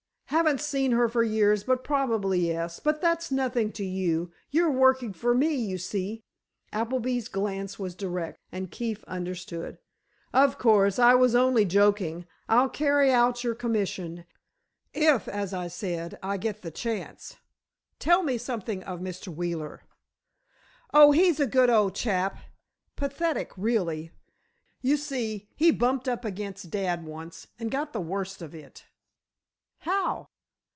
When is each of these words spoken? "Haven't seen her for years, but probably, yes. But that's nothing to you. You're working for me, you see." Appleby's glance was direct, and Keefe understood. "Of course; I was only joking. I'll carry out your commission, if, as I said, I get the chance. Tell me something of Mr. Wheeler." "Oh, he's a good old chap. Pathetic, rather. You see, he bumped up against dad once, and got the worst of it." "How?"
"Haven't 0.31 0.61
seen 0.61 0.93
her 0.93 1.09
for 1.09 1.23
years, 1.23 1.65
but 1.65 1.83
probably, 1.83 2.47
yes. 2.47 2.79
But 2.79 3.01
that's 3.01 3.31
nothing 3.33 3.73
to 3.73 3.83
you. 3.83 4.31
You're 4.49 4.71
working 4.71 5.11
for 5.11 5.35
me, 5.35 5.53
you 5.53 5.77
see." 5.77 6.23
Appleby's 6.71 7.27
glance 7.27 7.77
was 7.77 7.95
direct, 7.95 8.39
and 8.49 8.71
Keefe 8.71 9.03
understood. 9.03 9.77
"Of 10.31 10.57
course; 10.57 10.97
I 10.97 11.15
was 11.15 11.35
only 11.35 11.65
joking. 11.65 12.27
I'll 12.47 12.69
carry 12.69 13.11
out 13.11 13.43
your 13.43 13.55
commission, 13.55 14.23
if, 14.93 15.27
as 15.27 15.53
I 15.53 15.67
said, 15.67 16.17
I 16.23 16.37
get 16.37 16.61
the 16.61 16.71
chance. 16.71 17.35
Tell 17.99 18.23
me 18.23 18.37
something 18.37 18.83
of 18.83 19.01
Mr. 19.01 19.27
Wheeler." 19.35 19.81
"Oh, 20.93 21.11
he's 21.11 21.41
a 21.41 21.45
good 21.45 21.69
old 21.69 21.93
chap. 21.93 22.37
Pathetic, 22.95 23.51
rather. 23.57 24.11
You 24.81 24.95
see, 24.95 25.49
he 25.57 25.71
bumped 25.71 26.07
up 26.07 26.23
against 26.23 26.71
dad 26.71 27.05
once, 27.05 27.47
and 27.59 27.69
got 27.69 27.91
the 27.91 27.99
worst 27.99 28.41
of 28.41 28.55
it." 28.55 28.85
"How?" 29.85 30.27